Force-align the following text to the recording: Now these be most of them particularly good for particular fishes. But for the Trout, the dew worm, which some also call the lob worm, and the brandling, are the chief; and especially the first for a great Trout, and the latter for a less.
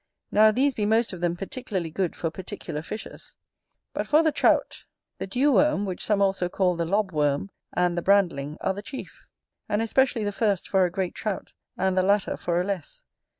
Now 0.31 0.49
these 0.49 0.73
be 0.73 0.87
most 0.87 1.13
of 1.13 1.21
them 1.21 1.37
particularly 1.37 1.91
good 1.91 2.15
for 2.15 2.31
particular 2.31 2.81
fishes. 2.81 3.35
But 3.93 4.07
for 4.07 4.23
the 4.23 4.31
Trout, 4.31 4.85
the 5.19 5.27
dew 5.27 5.51
worm, 5.51 5.85
which 5.85 6.03
some 6.03 6.23
also 6.23 6.49
call 6.49 6.75
the 6.75 6.85
lob 6.87 7.11
worm, 7.11 7.51
and 7.73 7.95
the 7.95 8.01
brandling, 8.01 8.57
are 8.61 8.73
the 8.73 8.81
chief; 8.81 9.27
and 9.69 9.79
especially 9.79 10.23
the 10.23 10.31
first 10.31 10.67
for 10.67 10.85
a 10.85 10.89
great 10.91 11.13
Trout, 11.13 11.53
and 11.77 11.95
the 11.95 12.01
latter 12.01 12.35
for 12.35 12.59
a 12.59 12.63
less. 12.63 13.03